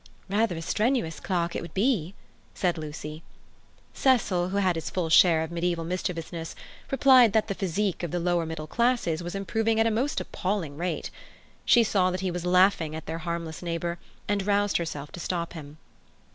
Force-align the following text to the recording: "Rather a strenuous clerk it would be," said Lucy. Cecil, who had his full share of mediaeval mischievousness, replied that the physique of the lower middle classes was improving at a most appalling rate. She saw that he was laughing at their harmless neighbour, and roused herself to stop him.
"Rather 0.29 0.55
a 0.57 0.63
strenuous 0.63 1.19
clerk 1.19 1.55
it 1.55 1.61
would 1.61 1.75
be," 1.75 2.15
said 2.55 2.75
Lucy. 2.75 3.21
Cecil, 3.93 4.49
who 4.49 4.57
had 4.57 4.75
his 4.75 4.89
full 4.89 5.11
share 5.11 5.43
of 5.43 5.51
mediaeval 5.51 5.83
mischievousness, 5.85 6.55
replied 6.89 7.33
that 7.33 7.47
the 7.49 7.53
physique 7.53 8.01
of 8.01 8.09
the 8.09 8.19
lower 8.19 8.47
middle 8.47 8.65
classes 8.65 9.21
was 9.21 9.35
improving 9.35 9.79
at 9.79 9.85
a 9.85 9.91
most 9.91 10.19
appalling 10.19 10.75
rate. 10.75 11.11
She 11.65 11.83
saw 11.83 12.09
that 12.09 12.21
he 12.21 12.31
was 12.31 12.47
laughing 12.47 12.95
at 12.95 13.05
their 13.05 13.19
harmless 13.19 13.61
neighbour, 13.61 13.99
and 14.27 14.47
roused 14.47 14.77
herself 14.77 15.11
to 15.11 15.19
stop 15.19 15.53
him. 15.53 15.77